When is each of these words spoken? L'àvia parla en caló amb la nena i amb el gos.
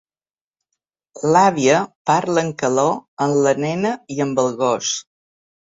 L'àvia 1.35 1.83
parla 2.13 2.47
en 2.47 2.49
caló 2.65 2.89
amb 3.27 3.39
la 3.49 3.55
nena 3.67 3.95
i 4.17 4.23
amb 4.29 4.45
el 4.47 4.55
gos. 4.65 5.01